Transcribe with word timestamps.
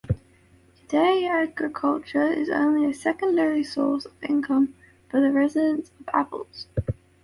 Today 0.87 1.27
agriculture 1.27 2.25
is 2.25 2.49
only 2.49 2.89
a 2.89 2.93
secondary 2.95 3.63
source 3.63 4.05
of 4.05 4.23
income 4.23 4.73
for 5.11 5.21
the 5.21 5.31
residents 5.31 5.91
of 5.99 6.09
Apples. 6.11 6.65